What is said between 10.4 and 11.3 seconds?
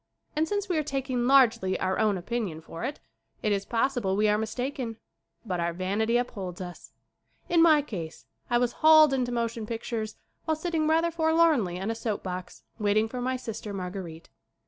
while sitting rather